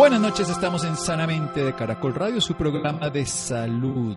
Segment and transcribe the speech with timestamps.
[0.00, 4.16] Buenas noches, estamos en Sanamente de Caracol Radio, su programa de salud.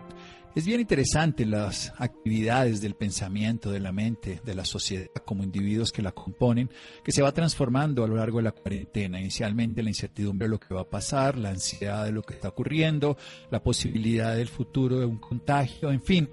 [0.56, 5.92] Es bien interesante las actividades del pensamiento, de la mente, de la sociedad como individuos
[5.92, 6.70] que la componen,
[7.04, 9.20] que se va transformando a lo largo de la cuarentena.
[9.20, 12.48] Inicialmente la incertidumbre de lo que va a pasar, la ansiedad de lo que está
[12.48, 13.18] ocurriendo,
[13.52, 16.30] la posibilidad del futuro de un contagio, en fin,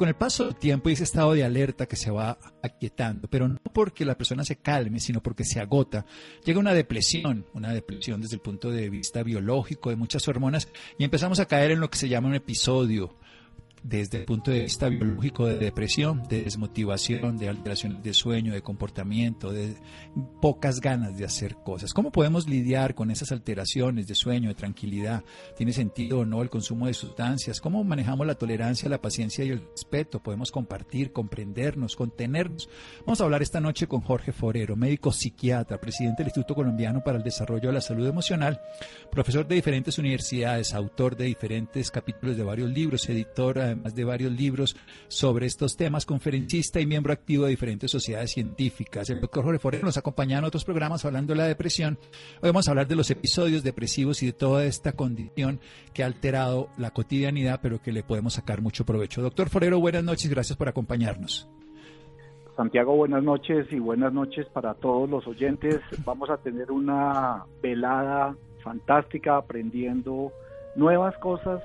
[0.00, 3.46] con el paso del tiempo y ese estado de alerta que se va aquietando, pero
[3.46, 6.06] no porque la persona se calme, sino porque se agota,
[6.42, 11.04] llega una depresión, una depresión desde el punto de vista biológico de muchas hormonas y
[11.04, 13.14] empezamos a caer en lo que se llama un episodio
[13.82, 18.62] desde el punto de vista biológico de depresión, de desmotivación, de alteraciones de sueño, de
[18.62, 19.74] comportamiento, de
[20.40, 21.94] pocas ganas de hacer cosas.
[21.94, 25.24] ¿Cómo podemos lidiar con esas alteraciones de sueño, de tranquilidad?
[25.56, 27.60] ¿Tiene sentido o no el consumo de sustancias?
[27.60, 30.22] ¿Cómo manejamos la tolerancia, la paciencia y el respeto?
[30.22, 32.68] ¿Podemos compartir, comprendernos, contenernos?
[33.06, 37.18] Vamos a hablar esta noche con Jorge Forero, médico psiquiatra, presidente del Instituto Colombiano para
[37.18, 38.60] el Desarrollo de la Salud Emocional,
[39.10, 44.32] profesor de diferentes universidades, autor de diferentes capítulos de varios libros, editor además de varios
[44.32, 44.76] libros
[45.08, 49.10] sobre estos temas, conferencista y miembro activo de diferentes sociedades científicas.
[49.10, 51.98] El doctor Jorge Forero nos acompaña en otros programas hablando de la depresión.
[52.42, 55.60] Hoy vamos a hablar de los episodios depresivos y de toda esta condición
[55.94, 59.22] que ha alterado la cotidianidad, pero que le podemos sacar mucho provecho.
[59.22, 61.48] Doctor Forero, buenas noches, gracias por acompañarnos.
[62.56, 65.80] Santiago, buenas noches y buenas noches para todos los oyentes.
[66.04, 70.32] Vamos a tener una velada fantástica aprendiendo
[70.76, 71.62] nuevas cosas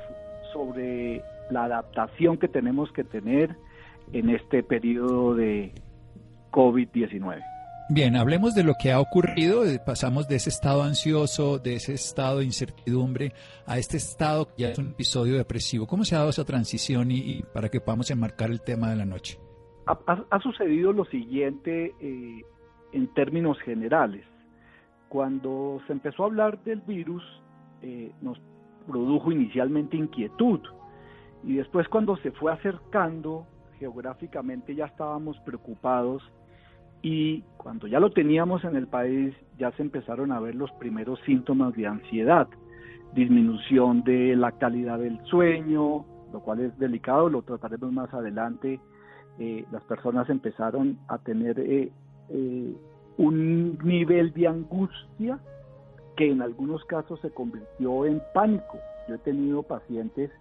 [0.54, 3.56] sobre la adaptación que tenemos que tener
[4.14, 5.74] en este periodo de
[6.52, 7.42] COVID-19.
[7.88, 9.62] Bien, hablemos de lo que ha ocurrido.
[9.86, 13.34] Pasamos de ese estado ansioso, de ese estado de incertidumbre,
[13.68, 15.86] a este estado que ya es un episodio depresivo.
[15.86, 19.06] ¿Cómo se ha dado esa transición y, para que podamos enmarcar el tema de la
[19.06, 19.38] noche?
[19.86, 22.42] Ha, sucedido lo siguiente eh,
[22.92, 24.26] en términos generales.
[25.08, 27.22] Cuando se empezó a hablar del virus,
[27.84, 28.42] eh, nos
[28.88, 30.60] produjo inicialmente inquietud
[31.46, 33.46] y después cuando se fue acercando
[33.80, 36.24] geográficamente ya estábamos preocupados
[37.02, 41.20] y cuando ya lo teníamos en el país ya se empezaron a ver los primeros
[41.26, 42.48] síntomas de ansiedad,
[43.14, 48.80] disminución de la calidad del sueño, lo cual es delicado, lo trataremos más adelante.
[49.38, 51.92] Eh, las personas empezaron a tener eh,
[52.30, 52.76] eh,
[53.18, 55.40] un nivel de angustia
[56.18, 58.80] que en algunos casos se convirtió en pánico.
[59.08, 60.32] Yo he tenido pacientes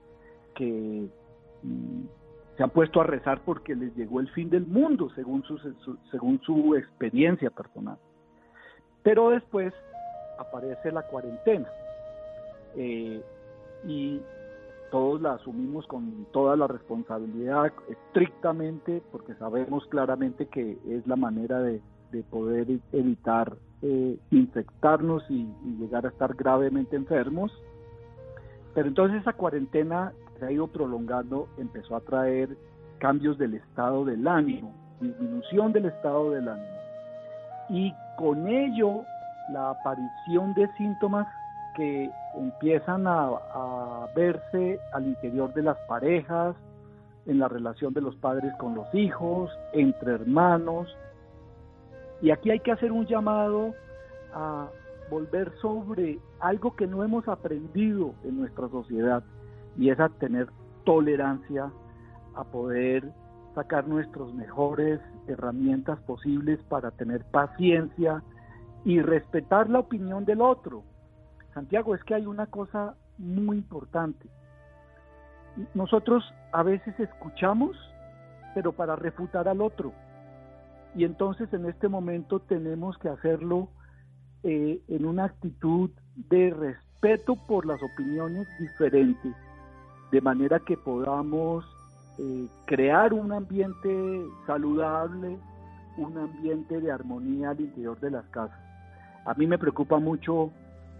[0.55, 1.09] que
[1.63, 2.03] mm,
[2.57, 5.59] se han puesto a rezar porque les llegó el fin del mundo, según su,
[6.11, 7.99] según su experiencia personal.
[9.03, 9.75] Pero después
[10.39, 11.69] aparece la cuarentena
[12.77, 13.23] eh,
[13.87, 14.21] y
[14.91, 21.61] todos la asumimos con toda la responsabilidad estrictamente porque sabemos claramente que es la manera
[21.61, 21.81] de,
[22.31, 25.49] poder evitar eh, infectarnos y
[25.81, 27.51] llegar a estar gravemente enfermos.
[28.73, 30.13] Pero entonces esa cuarentena
[30.45, 32.57] se ha ido prolongando, empezó a traer
[32.99, 36.77] cambios del estado del ánimo, disminución del estado del ánimo.
[37.71, 39.05] Y con ello
[39.51, 41.27] la aparición de síntomas
[41.77, 46.55] que empiezan a, a, verse al interior de las parejas,
[47.27, 50.95] en la relación de los padres con los hijos, entre hermanos.
[52.21, 53.75] Y aquí hay que hacer un llamado
[54.35, 54.69] a
[55.11, 59.23] volver sobre algo que no hemos aprendido en nuestra sociedad,
[59.77, 60.49] y es a tener
[60.85, 61.71] tolerancia,
[62.35, 63.13] a poder
[63.55, 68.23] sacar nuestras mejores herramientas posibles para tener paciencia
[68.85, 70.83] y respetar la opinión del otro.
[71.55, 74.29] Santiago, es que hay una cosa muy importante.
[75.75, 77.77] Nosotros a veces escuchamos,
[78.55, 79.93] pero para refutar al otro.
[80.97, 83.69] Y entonces en este momento tenemos que hacerlo
[84.43, 89.35] eh, en una actitud de respeto por las opiniones diferentes
[90.15, 91.65] de manera que podamos
[92.19, 95.37] eh, crear un ambiente saludable,
[95.97, 98.57] un ambiente de armonía al interior de las casas.
[99.25, 100.53] A mí me preocupa mucho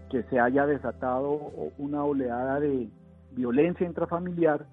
[0.09, 1.39] que se haya desatado
[1.77, 2.89] una oleada de
[3.31, 4.65] violencia intrafamiliar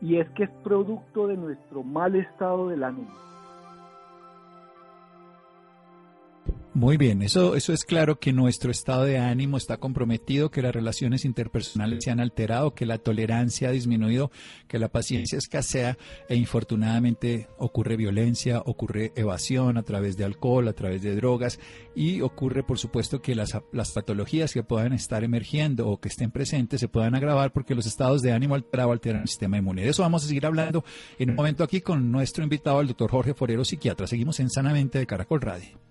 [0.00, 3.10] y es que es producto de nuestro mal estado del ánimo.
[6.72, 10.72] Muy bien, eso, eso es claro que nuestro estado de ánimo está comprometido, que las
[10.72, 14.30] relaciones interpersonales se han alterado, que la tolerancia ha disminuido,
[14.68, 20.72] que la paciencia escasea e infortunadamente ocurre violencia, ocurre evasión a través de alcohol, a
[20.72, 21.58] través de drogas
[21.96, 26.30] y ocurre por supuesto que las, las patologías que puedan estar emergiendo o que estén
[26.30, 29.82] presentes se puedan agravar porque los estados de ánimo alterados alteran el sistema inmune.
[29.82, 30.84] De eso vamos a seguir hablando
[31.18, 34.06] en un momento aquí con nuestro invitado, el doctor Jorge Forero, psiquiatra.
[34.06, 35.90] Seguimos en Sanamente de Caracol Radio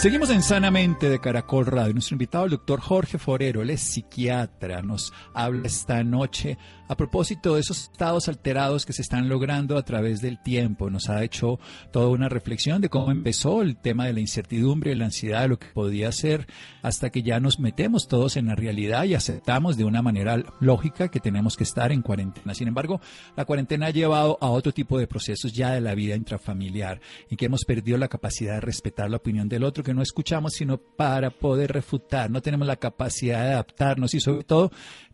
[0.00, 1.92] Seguimos en Sanamente de Caracol Radio.
[1.92, 6.56] Nuestro invitado, el doctor Jorge Forero, él es psiquiatra, nos habla esta noche
[6.88, 10.90] a propósito de esos estados alterados que se están logrando a través del tiempo.
[10.90, 11.60] Nos ha hecho
[11.92, 15.68] toda una reflexión de cómo empezó el tema de la incertidumbre, la ansiedad, lo que
[15.68, 16.48] podía ser,
[16.82, 21.08] hasta que ya nos metemos todos en la realidad y aceptamos de una manera lógica
[21.08, 22.54] que tenemos que estar en cuarentena.
[22.54, 23.00] Sin embargo,
[23.36, 27.36] la cuarentena ha llevado a otro tipo de procesos ya de la vida intrafamiliar, en
[27.36, 31.30] que hemos perdido la capacidad de respetar la opinión del otro, no escuchamos sino para
[31.30, 34.70] poder refutar, no tenemos la capacidad de adaptarnos y sobre todo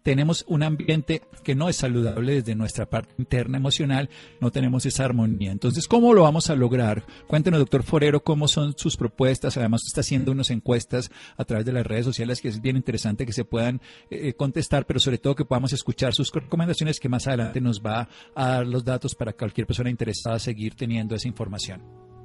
[0.07, 4.09] tenemos un ambiente que no es saludable desde nuestra parte interna emocional,
[4.41, 5.51] no tenemos esa armonía.
[5.51, 7.05] Entonces, ¿cómo lo vamos a lograr?
[7.27, 9.57] Cuéntenos, doctor Forero, cómo son sus propuestas.
[9.57, 13.27] Además, está haciendo unas encuestas a través de las redes sociales que es bien interesante
[13.27, 17.27] que se puedan eh, contestar, pero sobre todo que podamos escuchar sus recomendaciones que más
[17.27, 22.16] adelante nos va a dar los datos para cualquier persona interesada seguir teniendo esa información.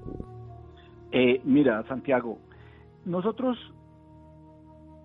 [1.12, 2.38] Eh, mira, Santiago,
[3.06, 3.58] nosotros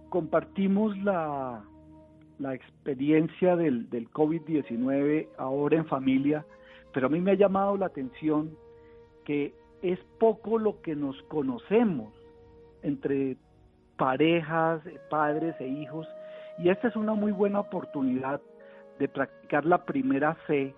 [0.09, 1.65] compartimos la,
[2.53, 6.45] experiencia del, del COVID-19 ahora en familia,
[6.93, 8.57] pero a mí me ha llamado la atención
[9.25, 12.13] que es poco lo que nos conocemos
[12.83, 13.37] entre
[13.97, 16.07] parejas, padres e hijos,
[16.59, 18.41] y esta es una muy buena oportunidad
[18.99, 20.75] de practicar la primera fe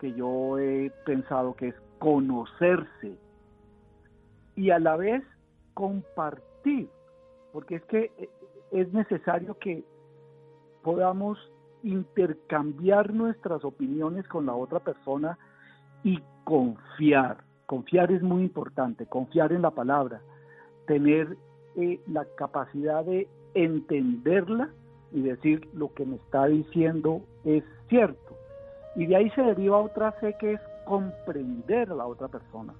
[0.00, 3.18] que yo he pensado que es conocerse
[4.56, 5.22] y a la vez
[5.74, 6.88] compartir
[7.52, 8.28] porque es que eh,
[8.72, 9.84] es necesario que
[10.82, 11.38] podamos
[11.82, 15.38] intercambiar nuestras opiniones con la otra persona
[16.04, 17.38] y confiar.
[17.66, 20.20] Confiar es muy importante, confiar en la palabra,
[20.86, 21.36] tener
[21.76, 24.70] eh, la capacidad de entenderla
[25.12, 28.36] y decir lo que me está diciendo es cierto.
[28.96, 32.74] Y de ahí se deriva otra fe que es comprender a la otra persona.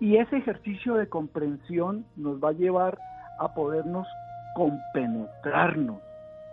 [0.00, 2.98] Y ese ejercicio de comprensión nos va a llevar
[3.38, 4.06] a podernos
[4.54, 6.00] compenetrarnos,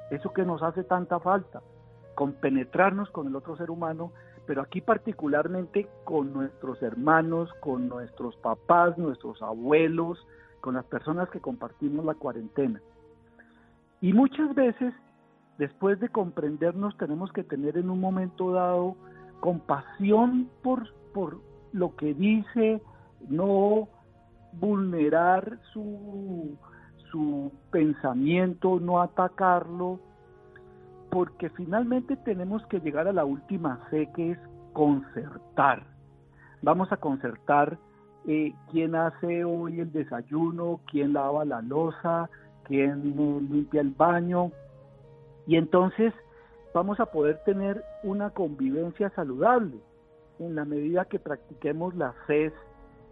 [0.10, 1.62] eso que nos hace tanta falta,
[2.16, 4.12] compenetrarnos con el otro ser humano,
[4.46, 10.26] pero aquí particularmente con nuestros hermanos, con nuestros papás, nuestros abuelos,
[10.60, 12.82] con las personas que compartimos la cuarentena.
[14.02, 14.94] Y muchas veces,
[15.58, 18.96] después de comprendernos, tenemos que tener en un momento dado
[19.40, 21.38] compasión por, por
[21.72, 22.82] lo que dice,
[23.30, 23.88] no
[24.54, 26.58] vulnerar su,
[27.12, 30.00] su pensamiento, no atacarlo,
[31.10, 34.40] porque finalmente tenemos que llegar a la última fe que es
[34.74, 35.84] concertar.
[36.62, 37.78] Vamos a concertar
[38.28, 42.30] eh, quién hace hoy el desayuno, quién lava la losa,
[42.64, 43.02] quién
[43.50, 44.52] limpia el baño.
[45.48, 46.14] Y entonces
[46.74, 49.80] vamos a poder tener una convivencia saludable
[50.40, 52.54] en la medida que practiquemos la fe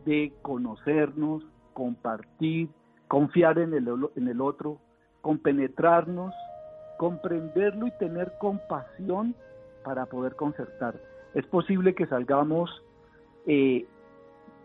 [0.06, 2.70] de conocernos, compartir,
[3.08, 4.80] confiar en el, en el otro,
[5.22, 6.34] compenetrarnos,
[6.98, 9.36] comprenderlo y tener compasión
[9.84, 10.96] para poder concertar.
[11.34, 12.70] Es posible que salgamos
[13.48, 13.86] eh,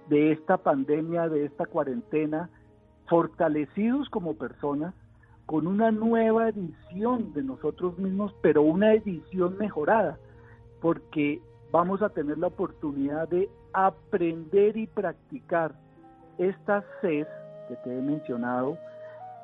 [0.09, 2.51] de esta pandemia, de esta cuarentena,
[3.09, 4.95] fortalecidos como personas,
[5.47, 10.19] con una nueva edición de nosotros mismos, pero una edición mejorada,
[10.81, 15.73] porque vamos a tener la oportunidad de aprender y practicar
[16.39, 17.27] estas CES
[17.69, 18.79] que te he mencionado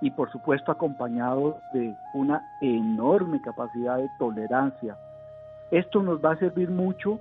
[0.01, 4.97] y por supuesto acompañado de una enorme capacidad de tolerancia.
[5.71, 7.21] Esto nos va a servir mucho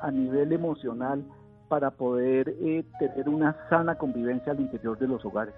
[0.00, 1.24] a nivel emocional
[1.68, 5.54] para poder eh, tener una sana convivencia al interior de los hogares.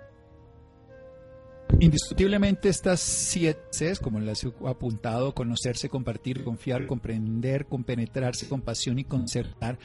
[1.81, 9.05] Indiscutiblemente estas siete Cs, como las he apuntado, conocerse, compartir, confiar, comprender, compenetrarse, compasión y
[9.05, 9.79] concertar,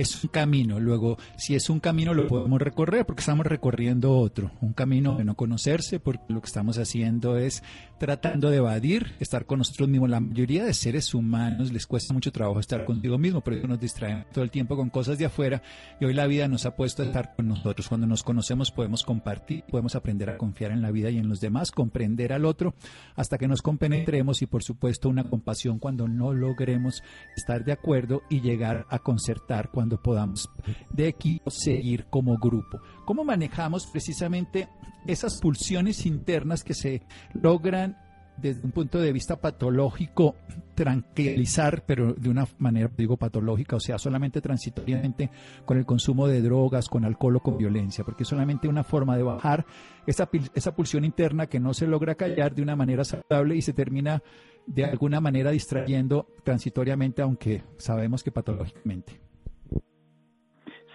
[0.00, 0.80] es un camino.
[0.80, 4.50] Luego, si es un camino, lo podemos recorrer porque estamos recorriendo otro.
[4.60, 7.62] Un camino de no conocerse, porque lo que estamos haciendo es
[8.00, 10.08] tratando de evadir, estar con nosotros mismos.
[10.08, 13.78] La mayoría de seres humanos les cuesta mucho trabajo estar contigo mismo, por eso nos
[13.78, 15.62] distraemos todo el tiempo con cosas de afuera
[16.00, 17.88] y hoy la vida nos ha puesto a estar con nosotros.
[17.88, 21.40] Cuando nos conocemos podemos compartir, podemos aprender a confiar en la vida y en los
[21.40, 22.74] demás, comprender al otro
[23.16, 27.02] hasta que nos compenetremos y por supuesto una compasión cuando no logremos
[27.36, 30.48] estar de acuerdo y llegar a concertar cuando podamos
[30.92, 32.80] de equipo seguir como grupo.
[33.04, 34.68] ¿Cómo manejamos precisamente
[35.06, 37.02] esas pulsiones internas que se
[37.34, 37.96] logran
[38.40, 40.34] desde un punto de vista patológico
[40.74, 45.30] tranquilizar, pero de una manera, digo, patológica, o sea, solamente transitoriamente
[45.64, 49.16] con el consumo de drogas, con alcohol o con violencia, porque es solamente una forma
[49.16, 49.66] de bajar
[50.06, 53.74] esa, esa pulsión interna que no se logra callar de una manera saludable y se
[53.74, 54.22] termina
[54.66, 59.29] de alguna manera distrayendo transitoriamente, aunque sabemos que patológicamente.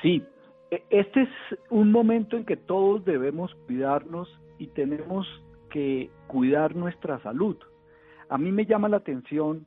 [0.02, 0.24] Sí,
[0.72, 1.30] e, este es
[1.70, 5.28] un momento en que todos debemos cuidarnos y tenemos
[5.70, 7.58] que cuidar nuestra salud.
[8.30, 9.66] A mí me llama la atención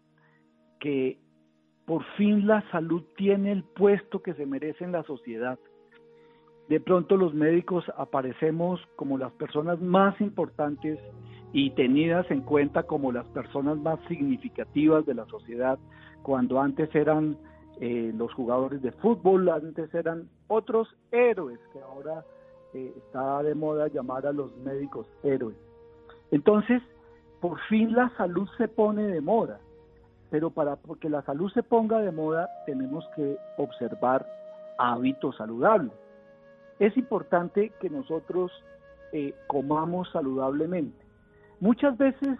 [0.80, 1.18] que
[1.86, 5.58] por fin la salud tiene el puesto que se merece en la sociedad.
[6.68, 10.98] De pronto los médicos aparecemos como las personas más importantes
[11.52, 15.78] y tenidas en cuenta como las personas más significativas de la sociedad,
[16.22, 17.38] cuando antes eran
[17.80, 22.24] eh, los jugadores de fútbol, antes eran otros héroes, que ahora
[22.74, 25.56] eh, está de moda llamar a los médicos héroes.
[26.30, 26.82] Entonces,
[27.40, 29.60] por fin la salud se pone de moda,
[30.30, 34.26] pero para que la salud se ponga de moda tenemos que observar
[34.78, 35.92] hábitos saludables.
[36.78, 38.52] Es importante que nosotros
[39.12, 41.04] eh, comamos saludablemente.
[41.60, 42.38] Muchas veces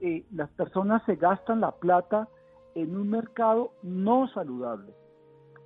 [0.00, 2.28] eh, las personas se gastan la plata
[2.74, 4.92] en un mercado no saludable.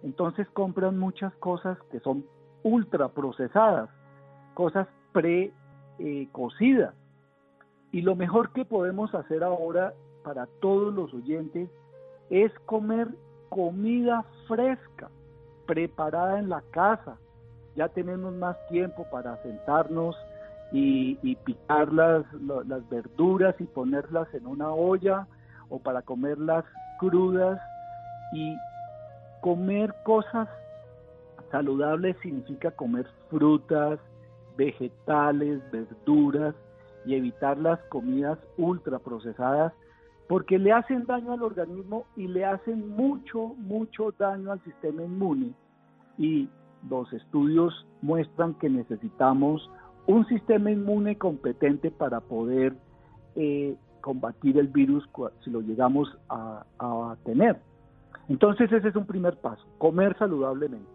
[0.02, 2.24] Entonces compran muchas cosas que son
[2.62, 3.88] ultra procesadas,
[4.54, 6.94] cosas pre-cocidas.
[7.90, 11.70] Y lo mejor que podemos hacer ahora para todos los oyentes
[12.30, 13.08] es comer
[13.48, 15.08] comida fresca,
[15.66, 17.16] preparada en la casa.
[17.76, 20.16] Ya tenemos más tiempo para sentarnos
[20.70, 25.26] y, picar las, las verduras y ponerlas en una olla
[25.70, 26.64] o para comerlas
[26.98, 27.60] crudas
[28.32, 28.56] y
[29.40, 30.48] comer cosas
[31.50, 33.98] saludables significa comer frutas,
[34.56, 36.54] vegetales, verduras,
[37.08, 39.72] y evitar las comidas ultraprocesadas
[40.28, 45.54] porque le hacen daño al organismo y le hacen mucho, mucho daño al sistema inmune.
[46.18, 46.50] Y
[46.90, 49.70] los estudios muestran que necesitamos
[50.06, 52.74] un sistema inmune competente para poder
[53.36, 55.08] eh, combatir el virus
[55.44, 56.64] si lo llegamos a,
[57.24, 57.60] tener.
[58.28, 60.88] Entonces ese es un primer paso, comer saludablemente.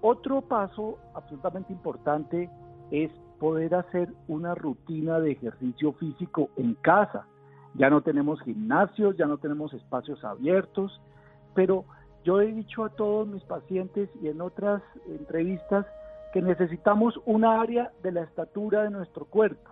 [0.00, 2.50] Otro paso absolutamente importante
[2.90, 7.26] es poder hacer una rutina de ejercicio físico en casa.
[7.74, 11.00] Ya no tenemos gimnasios, ya no tenemos espacios abiertos,
[11.54, 11.84] pero
[12.24, 15.86] yo he dicho a todos mis pacientes y en otras entrevistas
[16.32, 19.71] que necesitamos una área de la estatura de nuestro cuerpo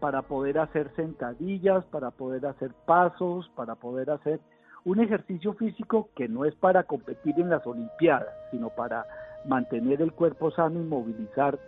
[0.00, 4.40] para poder hacer sentadillas, para poder hacer pasos, para poder hacer
[4.84, 9.04] un ejercicio físico que no es para competir en las Olimpiadas, sino para
[9.44, 11.58] mantener el cuerpo sano y movilizar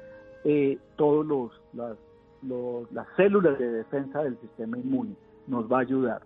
[0.44, 5.16] eh, todos los, las, células de defensa del sistema inmune.
[5.46, 6.22] Nos va a ayudar.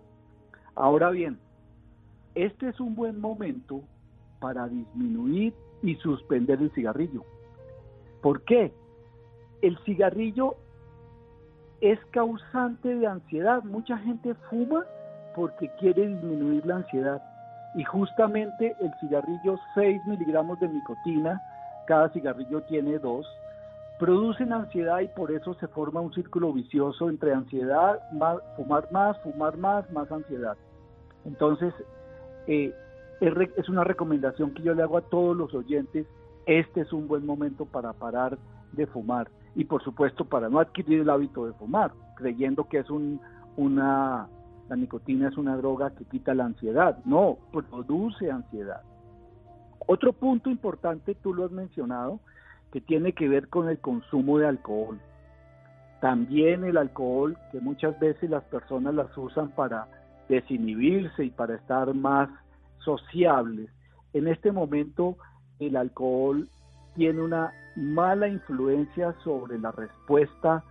[0.75, 1.39] Ahora bien,
[2.35, 3.81] este es un buen momento
[4.39, 7.23] para disminuir y suspender el cigarrillo.
[8.21, 8.71] ¿Por qué?
[9.61, 10.57] El cigarrillo
[11.83, 13.61] es causante de ansiedad.
[13.63, 14.85] Mucha gente fuma
[15.35, 17.21] porque quiere disminuir la ansiedad.
[17.75, 21.41] Y justamente el cigarrillo, 6 miligramos de nicotina,
[21.85, 23.25] cada cigarrillo tiene 2,
[23.99, 27.99] producen ansiedad y por eso se forma un círculo vicioso entre ansiedad,
[28.55, 30.55] fumar más, fumar más, más ansiedad.
[31.25, 31.73] Entonces,
[32.47, 32.73] eh,
[33.19, 36.07] es una recomendación que yo le hago a todos los oyentes,
[36.45, 38.37] este es un buen momento para parar
[38.71, 42.89] de fumar y por supuesto para no adquirir el hábito de fumar, creyendo que es
[42.89, 43.19] un,
[43.55, 44.27] una,
[44.69, 48.81] la nicotina es una droga que quita la ansiedad, no, produce ansiedad.
[49.85, 52.19] Otro punto importante, tú lo has mencionado,
[52.71, 54.99] que tiene que ver con el consumo de alcohol.
[56.01, 59.87] También el alcohol, que muchas veces las personas las usan para
[60.27, 62.29] desinhibirse y para estar más
[62.79, 63.69] sociables.
[64.13, 65.17] En este momento
[65.59, 66.47] el alcohol
[66.95, 70.63] tiene una mala influencia sobre la respuesta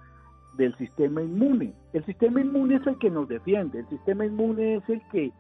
[0.57, 1.75] del sistema inmune.
[1.93, 5.33] El sistema inmune es el que nos defiende, el sistema inmune es el que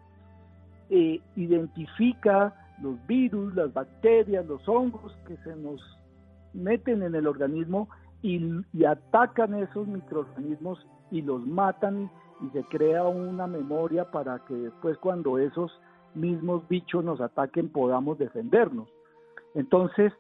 [0.91, 5.81] eh, identifica los virus, las bacterias, los hongos que se nos
[6.53, 7.89] meten en el organismo
[8.23, 8.41] y,
[8.73, 14.99] y atacan esos microorganismos y los matan y se crea una memoria para que después
[14.99, 15.71] cuando esos
[16.15, 18.89] mismos bichos nos ataquen podamos defendernos.
[19.55, 20.13] Entonces,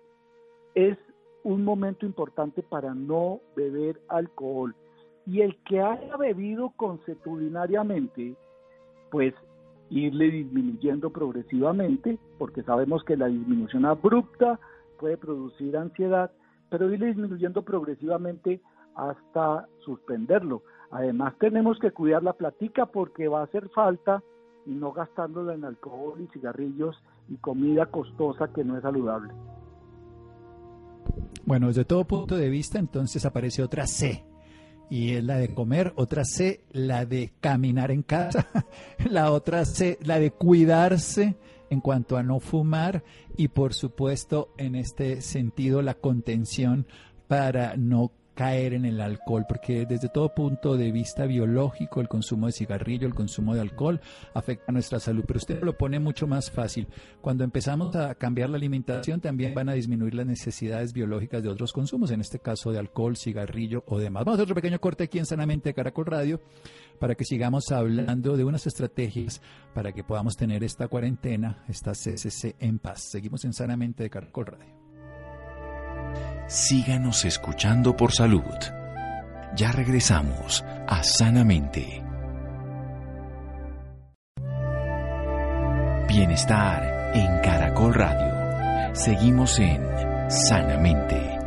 [0.74, 0.96] es
[1.44, 4.74] un momento importante para no beber alcohol.
[5.26, 8.34] Y el que haya bebido consuetudinariamente,
[9.10, 9.34] pues
[9.90, 14.58] irle disminuyendo progresivamente, porque sabemos que la disminución abrupta
[14.98, 16.30] puede producir ansiedad,
[16.70, 18.60] pero irle disminuyendo progresivamente
[18.94, 20.62] hasta suspenderlo.
[20.90, 24.22] Además tenemos que cuidar la platica porque va a hacer falta
[24.66, 29.32] y no gastándola en alcohol y cigarrillos y comida costosa que no es saludable.
[31.44, 34.24] Bueno, desde todo punto de vista, entonces aparece otra C.
[34.88, 38.46] Y es la de comer, otra C, la de caminar en casa,
[39.10, 41.36] la otra C, la de cuidarse
[41.70, 43.02] en cuanto a no fumar
[43.36, 46.86] y por supuesto en este sentido la contención
[47.28, 52.46] para no caer en el alcohol, porque desde todo punto de vista biológico, el consumo
[52.46, 54.00] de cigarrillo, el consumo de alcohol
[54.34, 56.88] afecta a nuestra salud, pero usted lo pone mucho más fácil.
[57.20, 61.72] Cuando empezamos a cambiar la alimentación, también van a disminuir las necesidades biológicas de otros
[61.72, 64.24] consumos, en este caso de alcohol, cigarrillo o demás.
[64.24, 66.40] Vamos a hacer otro pequeño corte aquí en Sanamente Caracol Radio
[66.98, 69.42] para que sigamos hablando de unas estrategias
[69.74, 73.02] para que podamos tener esta cuarentena, esta CCC en paz.
[73.10, 74.81] Seguimos en Sanamente de Caracol Radio
[76.52, 78.42] síganos escuchando por salud.
[79.56, 82.02] Ya regresamos a Sanamente.
[86.06, 88.94] Bienestar en Caracol Radio.
[88.94, 89.82] Seguimos en
[90.28, 91.38] Sanamente.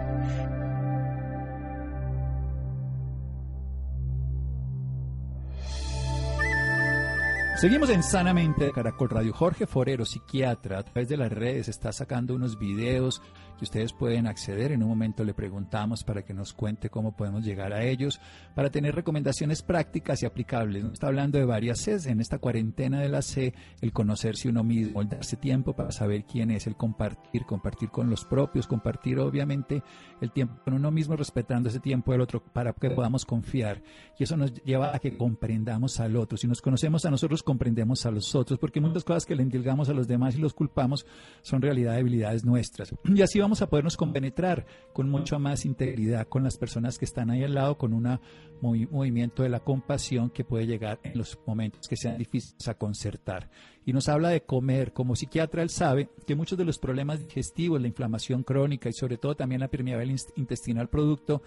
[7.58, 9.34] Seguimos en Sanamente de Caracol Radio.
[9.34, 13.22] Jorge Forero, psiquiatra, a través de las redes está sacando unos videos
[13.56, 14.72] que ustedes pueden acceder.
[14.72, 18.20] En un momento le preguntamos para que nos cuente cómo podemos llegar a ellos,
[18.54, 20.84] para tener recomendaciones prácticas y aplicables.
[20.86, 25.02] Está hablando de varias Cs en esta cuarentena de la C, el conocerse uno mismo,
[25.02, 29.84] el darse tiempo para saber quién es, el compartir, compartir con los propios, compartir obviamente
[30.22, 33.82] el tiempo con uno mismo, respetando ese tiempo del otro para que podamos confiar.
[34.18, 36.38] Y eso nos lleva a que comprendamos al otro.
[36.38, 39.90] Si nos conocemos a nosotros, comprendemos a los otros, porque muchas cosas que le indilgamos
[39.90, 41.06] a los demás y los culpamos
[41.42, 42.94] son realidad debilidades nuestras.
[43.16, 47.30] Y así vamos a podernos compenetrar con mucha más integridad con las personas que están
[47.30, 48.20] ahí al lado, con un
[48.60, 53.52] movimiento de la compasión que puede llegar en los momentos que sean difíciles a concertar
[53.86, 54.94] y nos habla de comer.
[54.94, 59.18] Como psiquiatra, él sabe que muchos de los problemas digestivos, la inflamación crónica y sobre
[59.18, 61.44] todo también la permeabilidad intestinal producto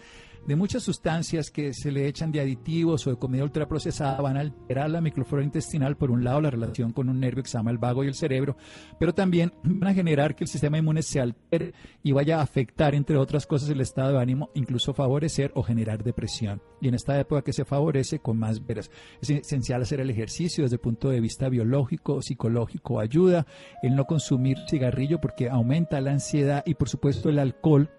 [0.49, 4.41] de muchas sustancias que se le echan de aditivos o de comida ultraprocesada van a
[4.41, 7.71] alterar la microflora intestinal, por un lado la relación con un nervio que se llama
[7.71, 8.57] el vago y el cerebro,
[8.99, 12.95] pero también van a generar que el sistema inmune se altere y vaya a afectar,
[12.95, 16.63] entre otras cosas, el estado de ánimo, incluso favorecer o generar depresión.
[16.81, 18.91] Y en esta época que se favorece con más veras.
[19.21, 23.47] Es esencial hacer el ejercicio desde el punto de vista biológico, psicológico ayuda,
[23.83, 27.91] el no consumir cigarrillo porque aumenta la ansiedad y por supuesto el alcohol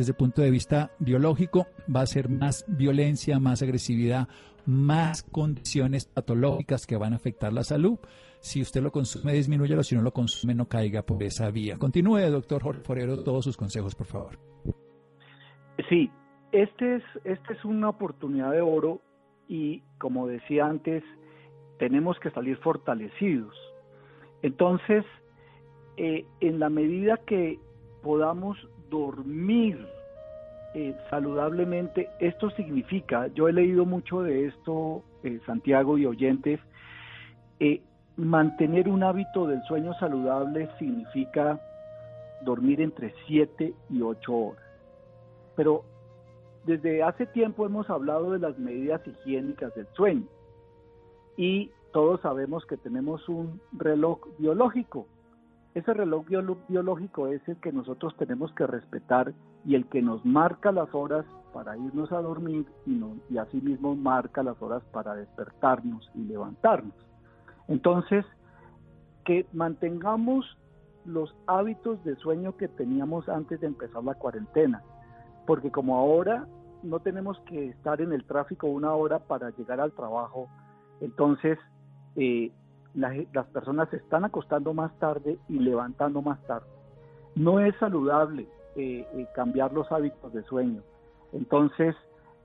[0.00, 4.28] desde el punto de vista biológico va a ser más violencia, más agresividad,
[4.64, 7.98] más condiciones patológicas que van a afectar la salud.
[8.38, 9.82] Si usted lo consume, disminúyelo.
[9.82, 11.76] Si no lo consume, no caiga por esa vía.
[11.76, 14.38] Continúe, doctor Jorge Forero, todos sus consejos, por favor.
[15.90, 16.10] Sí,
[16.52, 19.02] este es, esta es una oportunidad de oro
[19.48, 21.04] y, como decía antes,
[21.78, 23.54] tenemos que salir fortalecidos.
[24.40, 25.04] Entonces,
[25.98, 27.58] eh, en la medida que
[28.02, 28.56] podamos
[28.90, 29.86] dormir
[30.74, 36.60] eh, saludablemente, esto significa, yo he leído mucho de esto, eh, Santiago y oyentes,
[38.16, 41.60] mantener un hábito del sueño saludable significa
[42.42, 44.64] dormir entre 7 y 8 horas.
[45.56, 45.84] Pero
[46.64, 50.26] desde hace tiempo hemos hablado de las medidas higiénicas del sueño
[51.36, 55.06] y todos sabemos que tenemos un reloj biológico.
[55.74, 56.26] Ese reloj
[56.68, 59.32] biológico es el que nosotros tenemos que respetar
[59.64, 64.42] y el que nos marca las horas para irnos a dormir y, y asimismo marca
[64.42, 66.94] las horas para despertarnos y levantarnos.
[67.68, 68.24] Entonces,
[69.24, 70.58] que mantengamos
[71.04, 74.82] los hábitos de sueño que teníamos antes de empezar la cuarentena,
[75.46, 76.46] porque como ahora
[76.82, 80.48] no tenemos que estar en el tráfico una hora para llegar al trabajo,
[81.00, 81.58] entonces
[82.16, 82.50] eh,
[82.94, 86.66] las personas se están acostando más tarde y levantando más tarde.
[87.34, 90.82] No es saludable eh, eh, cambiar los hábitos de sueño.
[91.32, 91.94] Entonces,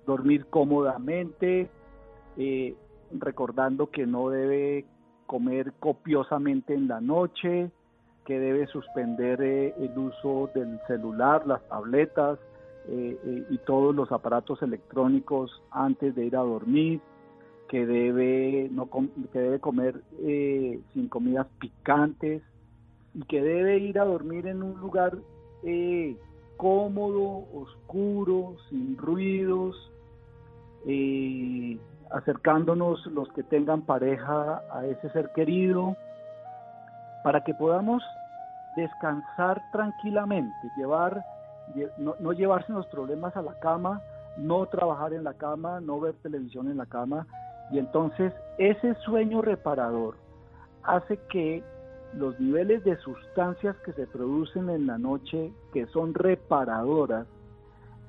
[0.05, 1.69] dormir cómodamente,
[3.11, 4.85] recordando que no debe
[5.25, 7.71] comer copiosamente en la noche,
[8.25, 12.39] que debe suspender eh, el uso del celular, las tabletas
[12.87, 16.99] eh, y todos los aparatos electrónicos antes de ir a dormir,
[17.69, 22.41] que debe, no que debe comer sin comidas picantes
[23.13, 25.17] y que debe ir a dormir en un lugar
[26.57, 29.75] cómodo, oscuro, sin ruidos,
[32.11, 35.95] acercándonos los que tengan pareja a ese ser querido,
[37.23, 38.03] para que podamos
[38.75, 41.25] descansar tranquilamente, llevar,
[41.97, 44.01] no, no llevarse los problemas a la cama,
[44.37, 47.25] no trabajar en la cama, no ver televisión en la cama,
[47.71, 50.15] y entonces ese sueño reparador
[50.83, 51.63] hace que
[52.13, 57.27] los niveles de sustancias que se producen en la noche, que son reparadoras,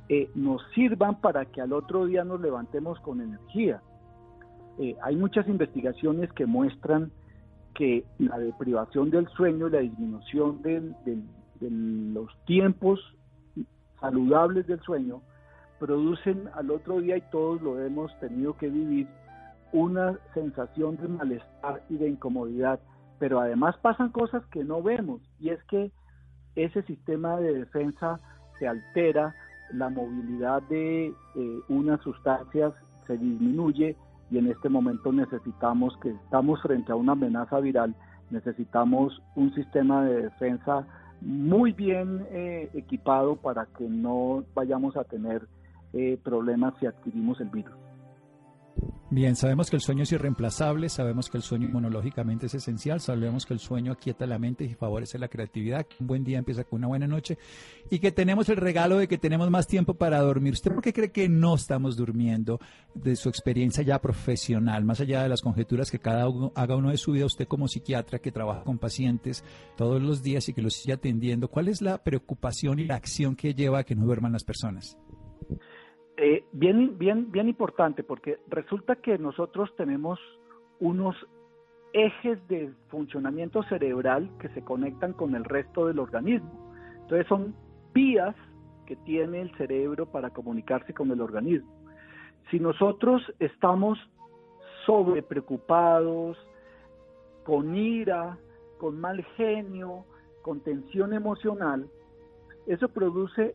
[0.09, 3.83] eh, nos sirvan para que al otro día nos levantemos con energía.
[4.79, 7.11] Eh, hay muchas investigaciones que muestran
[7.75, 10.95] que la deprivación del sueño y la disminución de
[11.61, 13.01] los tiempos
[14.01, 15.23] saludables del sueño
[15.79, 19.09] producen al otro día, y todos lo hemos tenido que vivir,
[19.73, 22.81] una sensación de malestar y de incomodidad.
[23.19, 25.91] Pero además pasan cosas que no vemos, y es que
[26.55, 28.21] ese sistema de defensa
[28.59, 29.35] se altera,
[29.73, 32.73] la movilidad de eh, unas sustancias
[33.07, 33.97] se disminuye
[34.31, 37.95] y en este momento necesitamos que estamos frente a una amenaza viral,
[38.31, 40.87] necesitamos un sistema de defensa
[41.21, 45.47] muy bien eh, equipado para que no vayamos a tener
[45.93, 47.86] eh, problemas si adquirimos el virus.
[49.09, 53.47] Bien, sabemos que el sueño es irreemplazable, sabemos que el sueño inmunológicamente es esencial, sabemos
[53.47, 56.79] que el sueño aquieta la mente y favorece la creatividad, un buen día empieza con
[56.79, 57.39] una buena noche
[57.89, 60.55] y que tenemos el regalo de que tenemos más tiempo para dormir.
[60.55, 62.59] ¿Usted por qué cree que no estamos durmiendo
[62.95, 66.91] de su experiencia ya profesional, más allá de las conjeturas que cada uno haga uno
[66.91, 69.45] de su vida, usted como psiquiatra que trabaja con pacientes
[69.77, 73.37] todos los días y que los sigue atendiendo, cuál es la preocupación y la acción
[73.37, 74.99] que lleva a que no duerman las personas?
[76.19, 80.19] Eh, bien, bien, bien importante, porque resulta que nosotros tenemos
[80.81, 81.15] unos
[81.93, 86.73] ejes de funcionamiento cerebral que se conectan con el resto del organismo.
[87.03, 87.55] Entonces son
[87.93, 88.35] vías
[88.87, 91.71] que tiene el cerebro para comunicarse con el organismo.
[92.51, 93.99] Si nosotros estamos
[94.87, 96.39] sobre preocupados,
[97.45, 98.39] con ira,
[98.79, 100.05] con mal genio,
[100.43, 101.89] con tensión emocional,
[102.67, 103.55] eso produce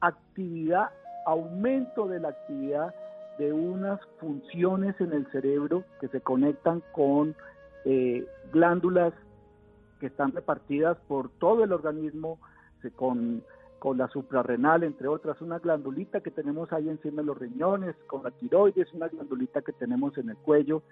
[0.00, 0.90] actividad
[1.28, 2.94] aumento de la actividad
[3.38, 7.36] de unas funciones en el cerebro que se conectan con
[7.84, 9.12] eh, glándulas
[10.00, 12.38] que están repartidas por todo el organismo,
[12.96, 13.42] con,
[13.78, 18.22] con la suprarrenal, entre otras, una glandulita que tenemos ahí encima de los riñones, con
[18.22, 20.82] la tiroides, una glandulita que tenemos en el cuello.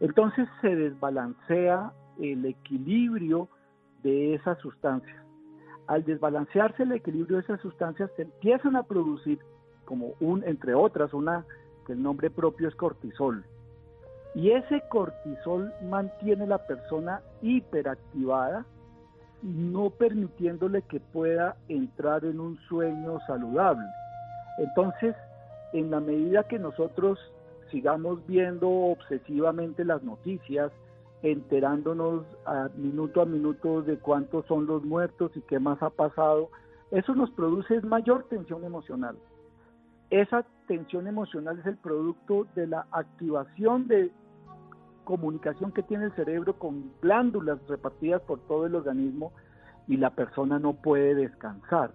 [0.00, 3.48] Entonces se desbalancea el equilibrio
[4.02, 5.20] de esas sustancias.
[5.86, 9.40] Al desbalancearse el equilibrio de esas sustancias, se empiezan a producir
[9.92, 11.44] como un, entre otras, una
[11.86, 13.44] que el nombre propio es cortisol.
[14.34, 18.64] Y ese cortisol mantiene la persona hiperactivada,
[19.42, 23.84] no permitiéndole que pueda entrar en un sueño saludable.
[24.56, 25.14] Entonces,
[25.74, 27.18] en la medida que nosotros
[27.70, 30.72] sigamos viendo obsesivamente las noticias,
[31.22, 36.48] enterándonos a minuto a minuto de cuántos son los muertos y qué más ha pasado,
[36.92, 39.18] eso nos produce mayor tensión emocional.
[40.12, 44.10] Esa tensión emocional es el producto de la activación de
[45.04, 49.32] comunicación que tiene el cerebro con glándulas repartidas por todo el organismo
[49.88, 51.94] y la persona no puede descansar.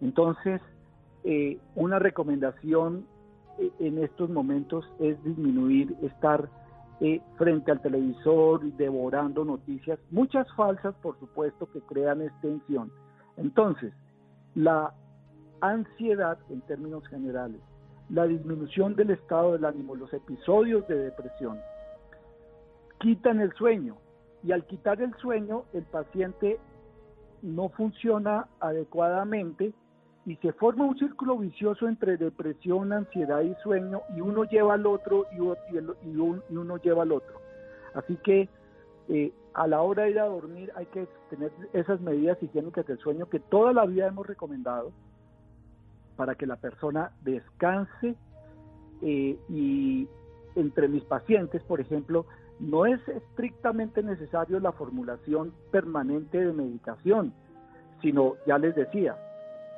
[0.00, 0.60] Entonces,
[1.24, 3.04] eh, una recomendación
[3.58, 6.48] eh, en estos momentos es disminuir, estar
[7.00, 12.92] eh, frente al televisor devorando noticias, muchas falsas, por supuesto, que crean extensión.
[13.36, 13.92] Entonces,
[14.54, 14.94] la
[15.60, 17.60] ansiedad en términos generales,
[18.08, 21.60] la disminución del estado del ánimo, los episodios de depresión,
[22.98, 23.96] quitan el sueño
[24.42, 26.58] y al quitar el sueño el paciente
[27.42, 29.72] no funciona adecuadamente
[30.26, 34.86] y se forma un círculo vicioso entre depresión, ansiedad y sueño y uno lleva al
[34.86, 37.40] otro y, uno lleva al otro.
[37.94, 38.48] Así que
[39.08, 42.98] eh, a la hora de ir a dormir hay que tener esas medidas higiénicas del
[42.98, 44.92] sueño que toda la vida hemos recomendado
[46.20, 48.14] para que la persona descanse
[49.00, 50.06] eh, y
[50.54, 52.26] entre mis pacientes, por ejemplo,
[52.58, 57.32] no es estrictamente necesario la formulación permanente de medicación,
[58.02, 59.16] sino, ya les decía,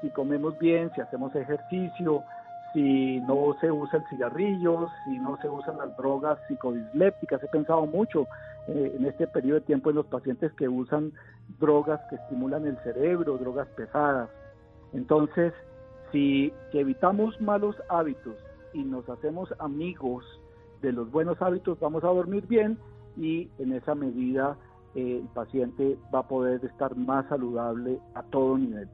[0.00, 2.24] si comemos bien, si hacemos ejercicio,
[2.72, 7.40] si no se usa el cigarrillo, si no se usan las drogas psicodislépticas.
[7.40, 8.26] He pensado mucho
[8.66, 11.12] eh, en este periodo de tiempo en los pacientes que usan
[11.60, 14.28] drogas que estimulan el cerebro, drogas pesadas.
[14.92, 15.52] Entonces,
[16.12, 18.36] si, evitamos malos hábitos
[18.72, 20.24] y nos hacemos amigos
[20.80, 22.78] de los buenos hábitos, vamos a dormir bien
[23.16, 24.56] y en esa medida
[24.94, 28.88] eh, el paciente va a poder estar más saludable a todo nivel.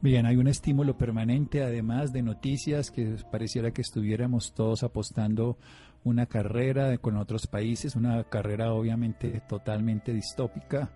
[0.00, 5.56] Bien, hay un estímulo permanente, además de noticias, que pareciera que estuviéramos todos apostando
[6.04, 10.90] una carrera con otros países, una carrera obviamente totalmente distópica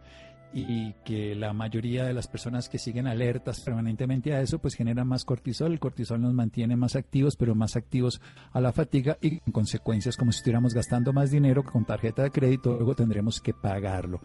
[0.53, 5.07] y que la mayoría de las personas que siguen alertas permanentemente a eso, pues generan
[5.07, 5.73] más cortisol.
[5.73, 8.21] El cortisol nos mantiene más activos, pero más activos
[8.53, 12.31] a la fatiga y en consecuencias como si estuviéramos gastando más dinero con tarjeta de
[12.31, 14.21] crédito, luego tendremos que pagarlo.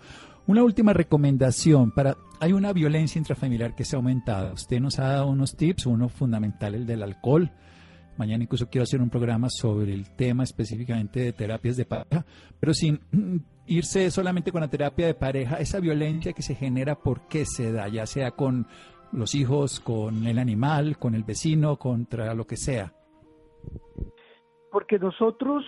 [0.48, 4.54] Una última recomendación para hay una violencia intrafamiliar que se ha aumentado.
[4.54, 7.52] Usted nos ha dado unos tips, uno fundamental el del alcohol.
[8.18, 12.26] Mañana incluso quiero hacer un programa sobre el tema específicamente de terapias de pareja,
[12.60, 13.00] pero sin
[13.68, 17.72] irse solamente con la terapia de pareja, esa violencia que se genera, ¿por qué se
[17.72, 17.88] da?
[17.88, 18.68] Ya sea con
[19.12, 22.94] los hijos, con el animal, con el vecino, contra lo que sea.
[24.72, 25.64] Porque nosotros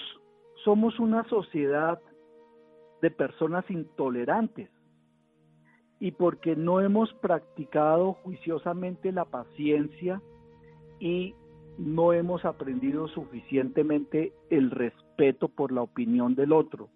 [0.64, 2.00] somos una sociedad
[3.02, 4.70] de personas intolerantes
[6.00, 10.22] y porque no hemos practicado juiciosamente la paciencia
[11.00, 11.36] y
[11.78, 16.90] no hemos aprendido suficientemente el respeto por la opinión del otro.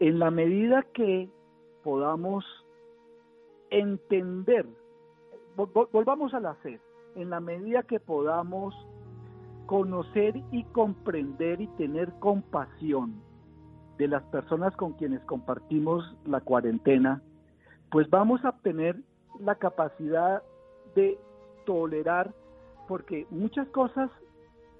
[0.00, 1.28] En la medida que
[1.84, 2.44] podamos
[3.70, 4.66] entender,
[5.56, 6.80] volvamos a la sed,
[7.14, 8.74] en la medida que podamos
[9.66, 13.22] conocer y comprender y tener compasión
[13.98, 17.22] de las personas con quienes compartimos la cuarentena,
[17.90, 18.96] pues vamos a tener
[19.38, 20.42] la capacidad
[20.94, 21.18] de
[21.64, 22.34] tolerar,
[22.92, 24.10] porque muchas cosas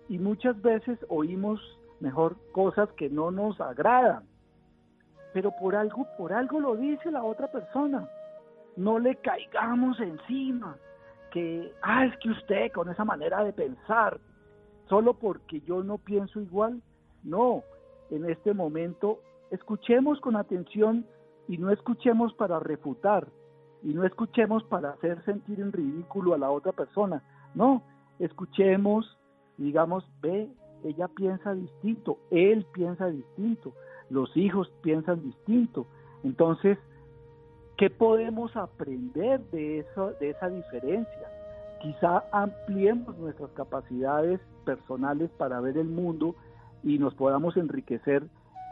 [0.07, 1.59] y muchas veces oímos
[1.99, 4.25] mejor cosas que no nos agradan.
[5.33, 8.07] Pero por algo, por algo lo dice la otra persona.
[8.77, 10.77] No le caigamos encima,
[11.31, 14.21] que, ah, es que usted con esa manera de pensar,
[14.91, 16.83] solo porque yo no pienso igual,
[17.23, 17.63] no,
[18.11, 19.21] en este momento
[19.51, 21.07] escuchemos con atención
[21.49, 23.27] y no escuchemos para refutar,
[23.83, 27.23] y no escuchemos para hacer sentir en ridículo a la otra persona,
[27.55, 27.83] no,
[28.25, 29.19] escuchemos
[29.57, 30.49] digamos, ve,
[30.85, 33.73] ella piensa distinto, él piensa distinto,
[34.11, 35.87] los hijos piensan distinto.
[36.25, 36.79] Entonces,
[37.77, 41.29] ¿qué podemos aprender de, eso, de esa diferencia?
[41.81, 46.35] Quizá ampliemos nuestras capacidades personales para ver el mundo
[46.83, 48.25] y nos podamos enriquecer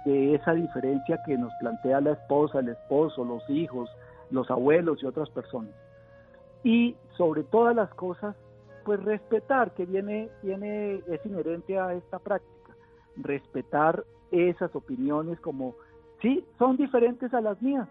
[0.04, 3.90] de esa diferencia que nos plantea la esposa, el esposo, los hijos,
[4.30, 5.74] los abuelos y otras personas.
[6.62, 8.36] Y sobre todas las cosas,
[8.84, 12.74] pues respetar, que viene, viene, es inherente a esta práctica,
[13.16, 15.74] respetar esas opiniones como,
[16.22, 17.88] sí, son diferentes a las mías,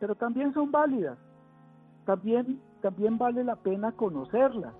[0.00, 1.18] pero también son válidas,
[2.04, 4.74] también, también vale la pena conocerlas.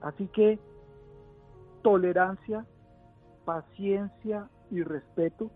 [0.00, 0.58] Así que
[1.82, 2.66] tolerancia,
[3.44, 5.50] paciencia y respeto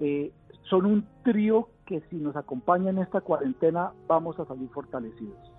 [0.00, 5.51] eh, son un trío que si nos acompaña en esta cuarentena vamos a salir fortalecidos.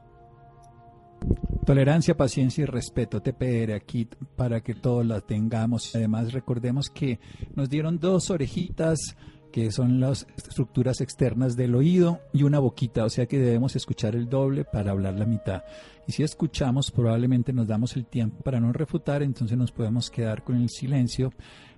[1.66, 5.96] Tolerancia, paciencia y respeto, TPR, aquí para que todos la tengamos.
[5.96, 7.20] Además, recordemos que
[7.56, 9.16] nos dieron dos orejitas
[9.54, 14.16] que son las estructuras externas del oído y una boquita, o sea que debemos escuchar
[14.16, 15.64] el doble para hablar la mitad.
[16.08, 20.44] Y si escuchamos, probablemente nos damos el tiempo para no refutar, entonces nos podemos quedar
[20.44, 21.32] con el silencio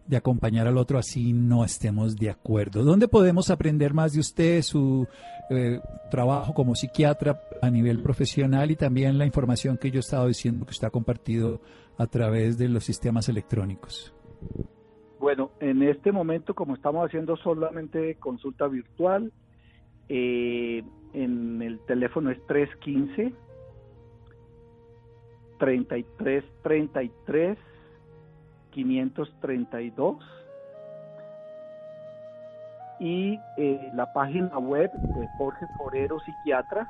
[0.07, 2.85] de acompañar al otro así no estemos de acuerdo.
[2.85, 5.05] ¿Dónde podemos aprender más de usted, su
[5.49, 10.27] eh, trabajo como psiquiatra a nivel profesional y también la información que yo he estado
[10.27, 11.59] diciendo que usted ha compartido
[11.97, 14.13] a través de los sistemas electrónicos?
[15.25, 19.31] Bueno, en este momento, como estamos haciendo solamente consulta virtual,
[20.07, 20.83] eh,
[21.13, 23.33] en el teléfono es 315
[25.57, 27.57] 3333
[28.69, 30.17] 532
[32.99, 36.87] y eh, la página web de Jorge Forero Psiquiatra.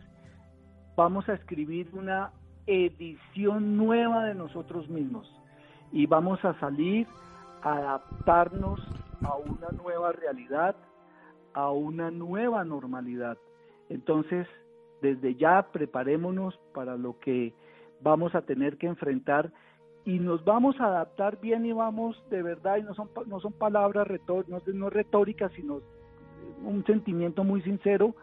[0.96, 2.32] Vamos a escribir una
[2.68, 5.32] edición nueva de nosotros mismos
[5.92, 7.08] y vamos a salir
[7.62, 8.80] a adaptarnos
[9.24, 10.76] a una nueva realidad,
[11.54, 13.38] a una nueva normalidad.
[13.90, 14.48] Entonces,
[15.02, 17.54] desde ya preparémonos para lo que
[18.02, 19.52] vamos a tener que enfrentar
[20.06, 23.54] y nos vamos a adaptar bien y vamos de verdad, y no son, no son
[23.54, 24.08] palabras
[24.48, 25.82] no, no retóricas, sino
[26.64, 28.16] un sentimiento muy sincero,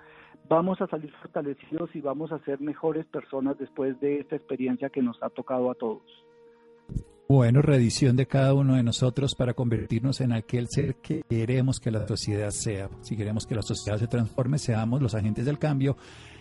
[0.48, 5.02] vamos a salir fortalecidos y vamos a ser mejores personas después de esta experiencia que
[5.02, 6.02] nos ha tocado a todos.
[7.28, 11.90] Bueno, reedición de cada uno de nosotros para convertirnos en aquel ser que queremos que
[11.90, 12.88] la sociedad sea.
[13.02, 15.98] Si queremos que la sociedad se transforme, seamos los agentes del cambio.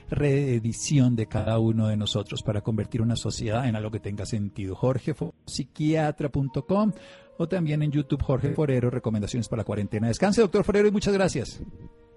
[0.09, 4.75] Reedición de cada uno de nosotros para convertir una sociedad en algo que tenga sentido.
[4.75, 5.13] Jorge,
[5.45, 6.93] psiquiatra.com
[7.37, 10.07] o también en YouTube Jorge Forero, recomendaciones para la cuarentena.
[10.07, 11.61] Descanse, doctor Forero, y muchas gracias.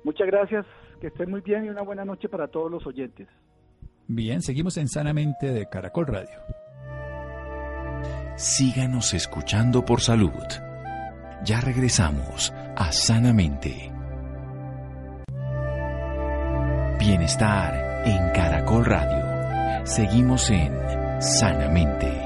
[0.04, 0.66] Muchas gracias,
[1.00, 3.28] que estén muy bien y una buena noche para todos los oyentes.
[4.06, 6.40] Bien, seguimos en Sanamente de Caracol Radio
[8.40, 10.32] síganos escuchando por salud.
[11.44, 13.92] Ya regresamos a Sanamente.
[16.98, 19.84] Bienestar en Caracol Radio.
[19.84, 20.72] Seguimos en
[21.20, 22.19] Sanamente.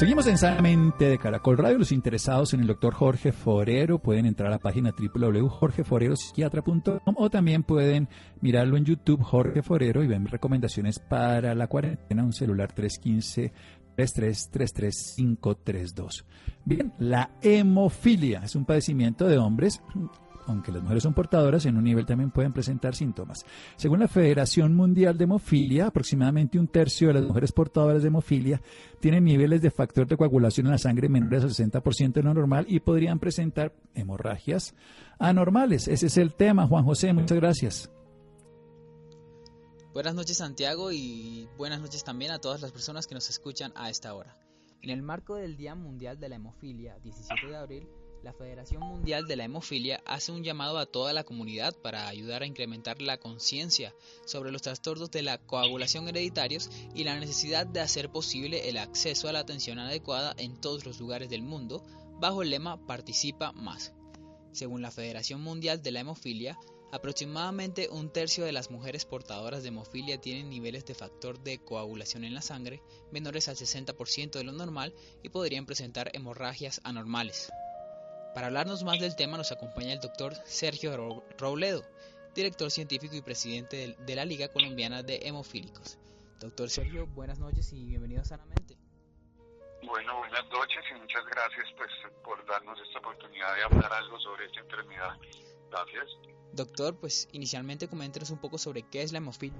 [0.00, 1.76] Seguimos en Sanamente de Caracol Radio.
[1.76, 7.64] Los interesados en el doctor Jorge Forero pueden entrar a la página www.jorgeforero.psiquiatra.com o también
[7.64, 8.08] pueden
[8.40, 13.52] mirarlo en YouTube Jorge Forero y ven recomendaciones para la cuarentena, un celular 315
[13.94, 16.24] 3333532.
[16.64, 19.82] Bien, la hemofilia es un padecimiento de hombres
[20.46, 23.44] aunque las mujeres son portadoras, en un nivel también pueden presentar síntomas.
[23.76, 28.60] Según la Federación Mundial de Hemofilia, aproximadamente un tercio de las mujeres portadoras de hemofilia
[29.00, 32.66] tienen niveles de factor de coagulación en la sangre menores al 60% de lo normal
[32.68, 34.74] y podrían presentar hemorragias
[35.18, 35.88] anormales.
[35.88, 37.12] Ese es el tema, Juan José.
[37.12, 37.90] Muchas gracias.
[39.92, 43.90] Buenas noches Santiago y buenas noches también a todas las personas que nos escuchan a
[43.90, 44.36] esta hora.
[44.82, 47.88] En el marco del Día Mundial de la Hemofilia, 17 de abril,
[48.22, 52.42] la Federación Mundial de la Hemofilia hace un llamado a toda la comunidad para ayudar
[52.42, 53.94] a incrementar la conciencia
[54.26, 59.28] sobre los trastornos de la coagulación hereditarios y la necesidad de hacer posible el acceso
[59.28, 61.82] a la atención adecuada en todos los lugares del mundo
[62.18, 63.94] bajo el lema Participa más.
[64.52, 66.58] Según la Federación Mundial de la Hemofilia,
[66.92, 72.24] aproximadamente un tercio de las mujeres portadoras de hemofilia tienen niveles de factor de coagulación
[72.24, 77.50] en la sangre menores al 60% de lo normal y podrían presentar hemorragias anormales.
[78.34, 81.82] Para hablarnos más del tema nos acompaña el doctor Sergio Robledo,
[82.34, 85.98] director científico y presidente de la Liga Colombiana de Hemofílicos.
[86.38, 88.76] Doctor Sergio, buenas noches y bienvenido a Sanamente.
[89.82, 91.90] Bueno, buenas noches y muchas gracias pues,
[92.22, 95.16] por darnos esta oportunidad de hablar algo sobre esta enfermedad.
[95.70, 96.06] Gracias.
[96.52, 99.58] Doctor, pues inicialmente coméntenos un poco sobre qué es la hemofilia.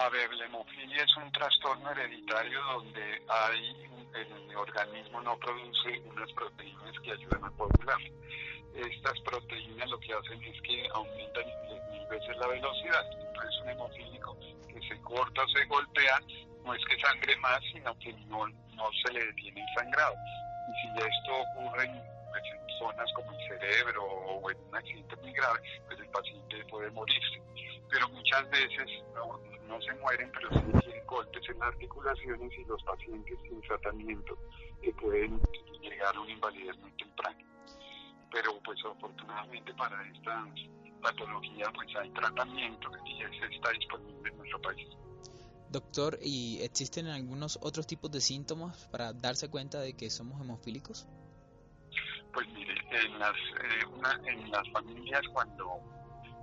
[0.00, 6.32] A ver, la hemofilia es un trastorno hereditario donde hay el organismo no produce unas
[6.34, 7.98] proteínas que ayudan a coagular.
[8.76, 11.44] Estas proteínas lo que hacen es que aumentan
[11.90, 13.04] mil veces la velocidad.
[13.10, 16.20] Entonces un hemofílico que se corta se golpea
[16.64, 20.14] no es que sangre más, sino que no, no se le detiene el sangrado.
[20.14, 21.90] Y si esto ocurre
[22.78, 27.42] zonas como el cerebro o en un accidente muy grave, pues el paciente puede morirse.
[27.90, 32.64] Pero muchas veces no, no se mueren, pero sí tienen golpes en las articulaciones y
[32.64, 34.38] los pacientes sin tratamiento
[34.82, 35.40] que pueden
[35.80, 37.38] llegar a una invalidez muy temprana.
[38.30, 40.46] Pero pues afortunadamente para esta
[41.02, 44.88] patología pues hay tratamiento y ese está disponible en nuestro país.
[45.70, 51.06] Doctor, ¿y existen algunos otros tipos de síntomas para darse cuenta de que somos hemofílicos?
[52.32, 55.80] Pues mire, en las, eh, una, en las familias cuando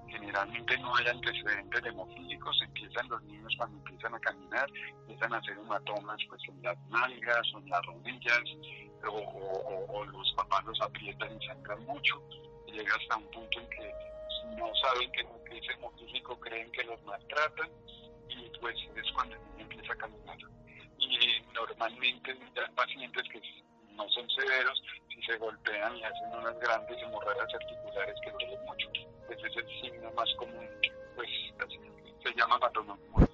[0.08, 4.70] generalmente no hay antecedentes hemofílicos, empiezan los niños cuando empiezan a caminar,
[5.02, 8.44] empiezan a hacer hematomas pues en las nalgas o en las rodillas,
[9.08, 12.22] o, los papás los aprietan y sangran mucho,
[12.68, 13.94] llega hasta un punto en que
[14.58, 17.70] no saben que es hemofílico, creen que los maltratan,
[18.30, 20.38] y pues es cuando el niño empieza a caminar.
[20.98, 23.42] Y normalmente hay pacientes que
[23.96, 28.90] no son severos, si se golpean y hacen unas grandes hemorragias articulares que duelen mucho.
[29.30, 30.68] ese es el signo más común,
[31.16, 31.30] pues
[32.24, 33.30] se llama patología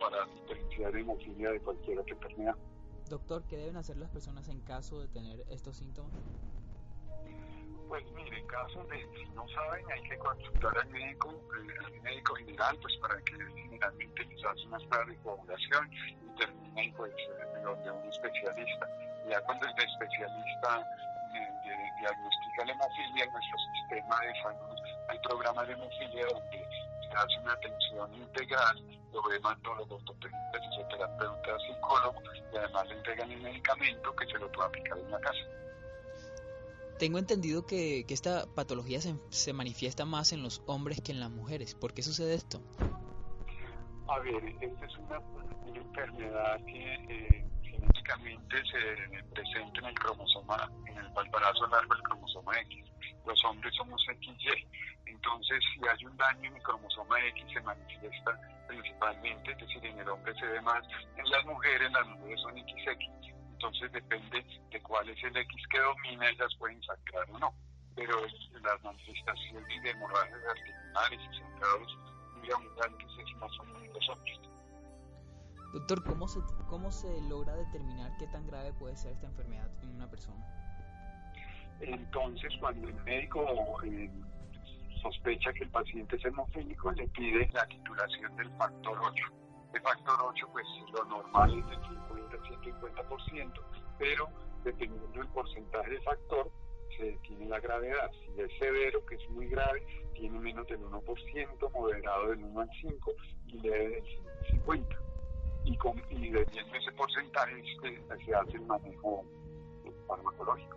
[0.00, 2.56] para diferenciar hemofilia de cualquier otra enfermedad.
[3.08, 6.12] Doctor, ¿qué deben hacer las personas en caso de tener estos síntomas?
[7.92, 12.00] Pues mire, en caso de si no saben, hay que consultar al médico, eh, al
[12.00, 17.12] médico general, pues para que generalmente les hace una prueba de coagulación y terminen pues
[17.14, 18.88] de, de un especialista.
[19.28, 20.80] Ya cuando el especialista
[21.36, 24.78] eh, diagnostica la hemofilia en nuestro sistema de salud,
[25.10, 26.66] hay programas de hemofilia donde
[27.02, 33.30] se hace una atención integral, lo ve hematólogos, ortopedistas, fisioterapeutas, psicólogos y además le entregan
[33.32, 35.44] el medicamento que se lo puede aplicar en la casa.
[37.02, 41.32] Tengo entendido que, esta patología se, se, manifiesta más en los hombres que en las
[41.32, 41.74] mujeres.
[41.74, 42.62] ¿Por qué sucede esto?
[44.06, 45.18] A ver, esta es una,
[45.74, 52.60] enfermedad que eh, genéticamente se presenta en el cromosoma, en el valvarazo largo del cromosoma
[52.60, 52.84] X.
[53.26, 54.64] Los hombres somos XY.
[55.06, 59.98] Entonces, si hay un daño en el cromosoma X, se manifiesta principalmente, es decir, en
[59.98, 60.84] el hombre se ve más,
[61.16, 63.31] en las mujeres, las mujeres son XX
[63.62, 67.54] entonces depende de cuál es el X que domina, ellas pueden sangrar o no.
[67.94, 68.12] Pero
[68.60, 71.98] las manifestaciones de hemorragias articulares y sangrados
[72.38, 74.40] muy abundantes es más o menos los hombres.
[75.74, 79.90] Doctor, ¿cómo se, ¿cómo se logra determinar qué tan grave puede ser esta enfermedad en
[79.90, 80.44] una persona?
[81.80, 83.46] Entonces, cuando el médico
[83.84, 84.10] eh,
[85.00, 89.24] sospecha que el paciente es hemofílico, le pide la titulación del factor 8.
[89.74, 92.01] El factor 8, pues lo normal es
[92.32, 93.52] del 150%,
[93.98, 94.28] pero
[94.64, 96.50] dependiendo del porcentaje de factor,
[96.96, 98.10] se tiene la gravedad.
[98.12, 99.82] Si es severo, que es muy grave,
[100.14, 103.12] tiene menos del 1%, moderado del 1 al 5
[103.46, 104.04] y leve del
[104.50, 104.96] 50.
[105.64, 109.24] Y, con, y dependiendo de ese porcentaje se, se hace el manejo
[110.06, 110.76] farmacológico.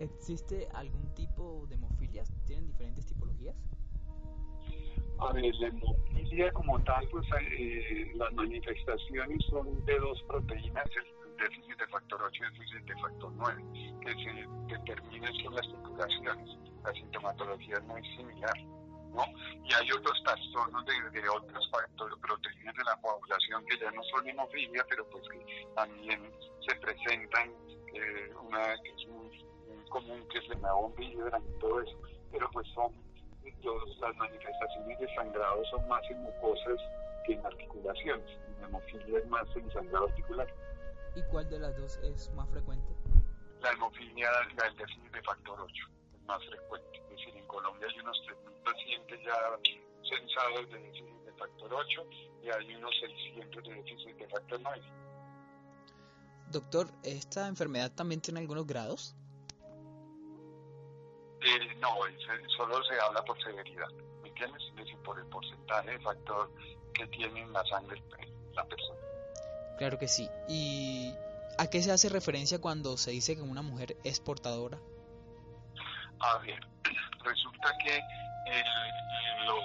[0.00, 2.30] ¿Existe algún tipo de hemofilias?
[2.44, 3.56] ¿Tienen diferentes tipologías?
[5.18, 11.36] A ver, la hemofilia como tal, pues eh, las manifestaciones son de dos proteínas, el
[11.36, 13.64] déficit de factor 8 y el déficit de factor 9,
[14.02, 16.50] que se determinan con las titulaciones.
[16.84, 18.58] La sintomatología no es similar.
[19.14, 19.24] ¿no?
[19.64, 24.02] Y hay otros trastornos de, de otras factores, proteínas de la coagulación que ya no
[24.04, 27.50] son hemofilia, pero pues que también se presentan,
[27.94, 31.98] eh, una que es muy, muy, común, que es la bombillo y todo eso,
[32.30, 33.05] pero pues son
[33.62, 36.78] los, las manifestaciones de sangrado son más en mucosas
[37.24, 38.38] que en articulaciones.
[38.60, 40.46] La hemofilia es más en sangrado articular.
[41.14, 42.88] ¿Y cuál de las dos es más frecuente?
[43.62, 45.72] La hemofilia, la del déficit de factor 8,
[46.14, 46.98] es más frecuente.
[46.98, 49.34] Es decir, en Colombia hay unos 3.000 pacientes ya
[50.08, 52.06] censados de déficit de factor 8
[52.42, 54.82] y hay unos 600 de déficit de factor 9.
[56.50, 59.16] Doctor, ¿esta enfermedad también tiene algunos grados?
[61.46, 61.96] Eh, no,
[62.56, 63.88] solo se habla por severidad,
[64.20, 64.60] ¿me entiendes?
[64.68, 66.50] Es decir, por el porcentaje de factor
[66.92, 68.02] que tiene en la sangre
[68.52, 68.98] la persona.
[69.78, 70.28] Claro que sí.
[70.48, 71.14] ¿Y
[71.56, 74.78] a qué se hace referencia cuando se dice que una mujer es portadora?
[76.18, 76.58] A ver,
[77.24, 79.64] resulta que el, los,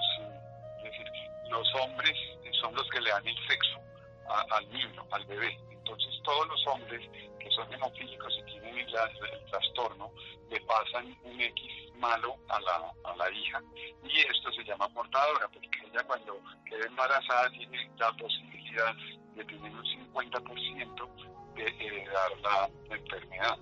[0.78, 1.06] es decir,
[1.48, 2.16] los hombres
[2.60, 3.80] son los que le dan el sexo
[4.28, 5.58] a, al niño, al bebé.
[5.70, 7.00] Entonces todos los hombres
[7.40, 10.12] que son hemofílicos y tienen el, el, trastorno
[10.50, 13.62] le pasan un X malo a la, a la hija
[14.04, 18.94] y esto se llama portadora porque ella cuando queda embarazada tiene la posibilidad
[19.34, 21.08] de tener un 50%
[21.54, 23.58] de heredar la, la enfermedad.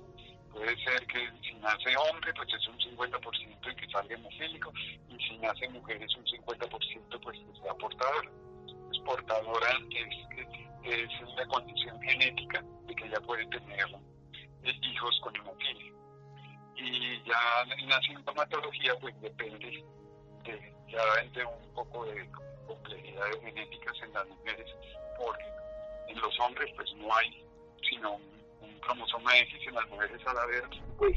[0.53, 4.73] Puede ser que si nace hombre, pues es un 50% de que salga hemofílico,
[5.09, 8.31] y si nace mujer es un 50% pues que sea portadora.
[8.93, 10.41] Es portadora es,
[10.83, 13.87] es una condición genética de que ella puede tener
[14.65, 15.93] hijos con hemofilia.
[16.77, 19.85] Y ya en la sintomatología pues depende
[20.45, 21.03] de, ya
[21.33, 22.29] de un poco de
[22.67, 24.67] complejidades genéticas en las mujeres,
[25.19, 25.45] porque
[26.09, 27.45] en los hombres pues no hay
[27.89, 30.63] sino un, cromosoma X en las mujeres a la vez,
[30.97, 31.17] pues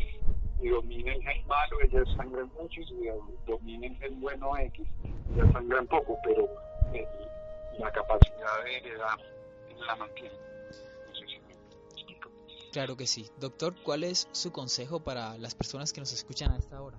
[0.60, 2.96] si domina el malo, ellas sangran mucho, y si
[3.46, 4.88] domina el bueno X,
[5.34, 6.48] ellas sangran poco, pero
[6.94, 7.08] el,
[7.80, 9.20] la capacidad de heredar
[9.88, 10.53] la mantiene.
[12.74, 13.30] Claro que sí.
[13.38, 16.98] Doctor, ¿cuál es su consejo para las personas que nos escuchan a esta hora?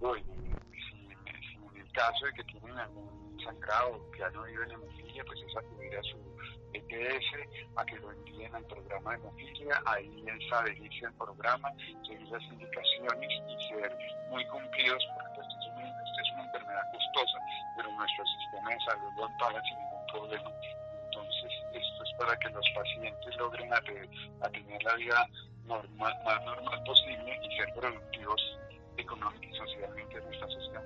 [0.00, 0.24] Bueno,
[0.72, 5.38] si, en el caso de que tienen algún sangrado que han oído en hemofilia, pues
[5.42, 6.16] es acudir a su
[6.72, 11.70] EPS, a que lo envíen al programa de hemofilia, ahí es adherirse al programa,
[12.06, 13.98] seguir las indicaciones y ser
[14.30, 17.38] muy cumplidos, porque pues, esto, es una, esto es una enfermedad costosa,
[17.76, 20.50] pero nuestro sistema de salud lo ampara sin ningún problema.
[22.18, 25.28] Para que los pacientes logren a, a tener la vida
[25.64, 28.58] normal, más normal posible y ser productivos
[28.96, 30.82] económica y socialmente de nuestra sociedad.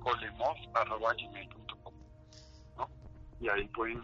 [0.00, 1.94] colemof.gmail.com
[2.78, 2.88] ¿no?
[3.40, 4.02] y ahí pueden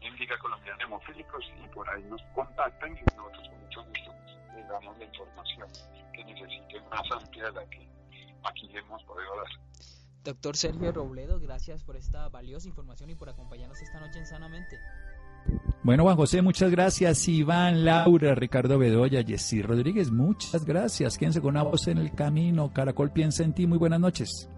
[0.00, 4.12] Liga Colombiana de Hemofílicos y por ahí nos contactan y nosotros con mucho gusto
[4.54, 5.68] les damos la información
[6.12, 7.88] que necesiten más amplia de la que
[8.44, 9.46] aquí hemos podido dar.
[10.24, 14.78] Doctor Sergio Robledo, gracias por esta valiosa información y por acompañarnos esta noche en Sanamente.
[15.82, 17.26] Bueno, Juan José, muchas gracias.
[17.26, 21.18] Iván, Laura, Ricardo Bedoya, Jessy Rodríguez, muchas gracias.
[21.18, 22.72] Quédense con una voz en el camino.
[22.72, 23.66] Caracol piensa en ti.
[23.66, 24.48] Muy buenas noches.